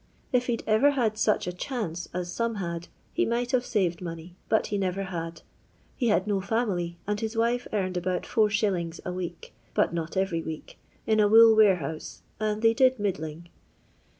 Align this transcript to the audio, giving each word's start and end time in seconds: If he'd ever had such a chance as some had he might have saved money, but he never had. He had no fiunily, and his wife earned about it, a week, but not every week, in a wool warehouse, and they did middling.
If 0.33 0.47
he'd 0.47 0.63
ever 0.65 0.89
had 0.97 1.15
such 1.19 1.45
a 1.45 1.53
chance 1.53 2.09
as 2.11 2.33
some 2.33 2.55
had 2.55 2.87
he 3.13 3.23
might 3.23 3.51
have 3.51 3.63
saved 3.63 4.01
money, 4.01 4.35
but 4.49 4.65
he 4.65 4.79
never 4.79 5.03
had. 5.03 5.43
He 5.95 6.07
had 6.07 6.25
no 6.25 6.39
fiunily, 6.41 6.95
and 7.05 7.19
his 7.19 7.37
wife 7.37 7.67
earned 7.71 7.97
about 7.97 8.25
it, 8.35 8.99
a 9.05 9.13
week, 9.13 9.53
but 9.75 9.93
not 9.93 10.17
every 10.17 10.41
week, 10.41 10.79
in 11.05 11.19
a 11.19 11.27
wool 11.27 11.55
warehouse, 11.55 12.23
and 12.39 12.63
they 12.63 12.73
did 12.73 12.97
middling. 12.97 13.49